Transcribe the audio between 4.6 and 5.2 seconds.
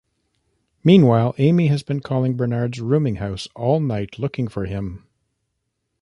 him.